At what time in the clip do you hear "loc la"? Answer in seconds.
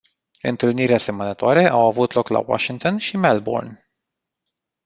2.13-2.39